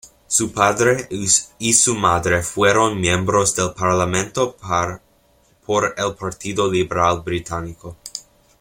Su 0.25 0.51
padre 0.51 1.07
y 1.59 1.73
su 1.73 1.93
madre 1.95 2.41
fueron 2.41 2.99
miembros 2.99 3.55
del 3.55 3.71
Parlamento 3.75 4.57
por 5.63 5.93
el 5.95 6.15
Partido 6.15 6.71
Liberal 6.71 7.21
británico. 7.21 7.97